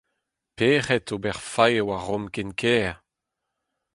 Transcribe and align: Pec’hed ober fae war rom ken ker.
Pec’hed 0.55 1.07
ober 1.15 1.37
fae 1.51 1.79
war 1.87 2.03
rom 2.05 2.25
ken 2.35 2.49
ker. 2.59 2.93